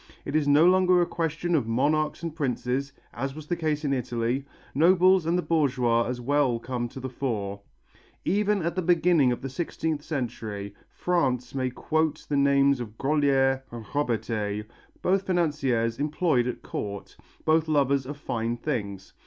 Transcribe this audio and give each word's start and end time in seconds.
It 0.25 0.35
is 0.35 0.47
no 0.47 0.65
longer 0.65 0.99
a 0.99 1.05
question 1.05 1.53
of 1.53 1.67
monarchs 1.67 2.23
and 2.23 2.35
princes, 2.35 2.91
as 3.13 3.35
was 3.35 3.45
the 3.45 3.55
case 3.55 3.85
in 3.85 3.93
Italy, 3.93 4.45
nobles 4.73 5.27
and 5.27 5.37
the 5.37 5.43
bourgeois 5.43 6.07
as 6.07 6.19
well 6.19 6.57
come 6.57 6.89
to 6.89 6.99
the 6.99 7.07
fore. 7.07 7.61
Even 8.25 8.63
at 8.63 8.73
the 8.75 8.81
beginning 8.81 9.31
of 9.31 9.43
the 9.43 9.47
sixteenth 9.49 10.01
century, 10.01 10.73
France 10.89 11.53
may 11.53 11.69
quote 11.69 12.25
the 12.27 12.35
names 12.35 12.79
of 12.79 12.97
Grolier 12.97 13.61
and 13.69 13.85
Robertet, 13.93 14.65
both 15.03 15.27
financiers 15.27 15.99
employed 15.99 16.47
at 16.47 16.63
Court, 16.63 17.15
both 17.45 17.67
lovers 17.67 18.07
of 18.07 18.17
fine 18.17 18.57
things. 18.57 19.13